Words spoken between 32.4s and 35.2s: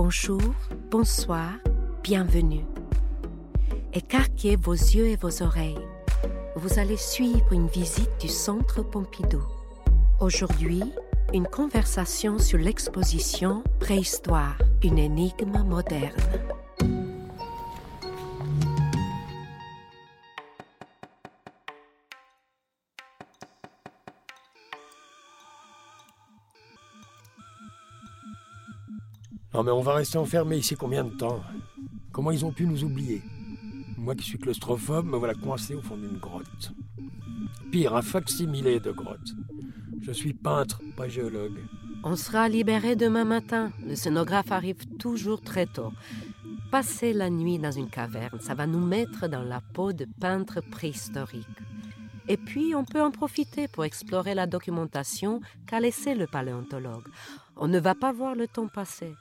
ont pu nous oublier Moi qui suis claustrophobe, me